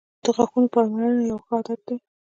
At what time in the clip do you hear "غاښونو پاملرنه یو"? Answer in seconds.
0.35-1.37